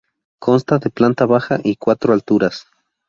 Consta 0.39 0.79
de 0.79 0.89
planta 0.89 1.27
baja 1.27 1.59
y 1.63 1.75
cuatro 1.75 2.11
alturas. 2.13 2.65